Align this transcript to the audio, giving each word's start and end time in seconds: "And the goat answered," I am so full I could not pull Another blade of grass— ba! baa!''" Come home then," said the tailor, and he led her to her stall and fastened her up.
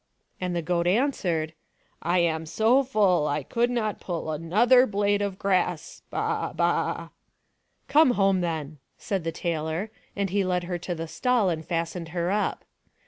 "And 0.41 0.55
the 0.55 0.63
goat 0.63 0.87
answered," 0.87 1.53
I 2.01 2.17
am 2.17 2.47
so 2.47 2.81
full 2.83 3.27
I 3.27 3.43
could 3.43 3.69
not 3.69 3.99
pull 3.99 4.31
Another 4.31 4.87
blade 4.87 5.21
of 5.21 5.37
grass— 5.37 6.01
ba! 6.09 6.53
baa!''" 6.55 7.09
Come 7.87 8.11
home 8.17 8.41
then," 8.41 8.79
said 8.97 9.23
the 9.23 9.31
tailor, 9.31 9.91
and 10.15 10.31
he 10.31 10.43
led 10.43 10.63
her 10.63 10.79
to 10.79 10.95
her 10.95 11.05
stall 11.05 11.49
and 11.51 11.63
fastened 11.63 12.07
her 12.17 12.31
up. 12.31 12.65